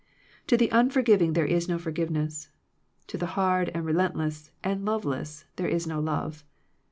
To 0.47 0.57
the 0.57 0.69
unforgiving 0.71 1.33
there 1.33 1.45
is 1.45 1.69
no 1.69 1.77
for 1.77 1.91
giveness. 1.91 2.49
To 3.05 3.19
the 3.19 3.27
hard, 3.37 3.69
and 3.75 3.85
relentless, 3.85 4.49
and 4.63 4.83
loveless, 4.83 5.45
there 5.57 5.69
is 5.69 5.85
no 5.85 5.99
love. 5.99 6.43